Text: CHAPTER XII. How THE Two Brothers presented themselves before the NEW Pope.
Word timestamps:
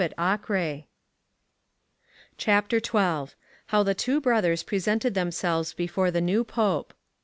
CHAPTER 2.39 2.79
XII. 2.79 3.35
How 3.67 3.83
THE 3.83 3.93
Two 3.93 4.19
Brothers 4.19 4.63
presented 4.63 5.13
themselves 5.13 5.75
before 5.75 6.09
the 6.09 6.19
NEW 6.21 6.43
Pope. 6.43 6.95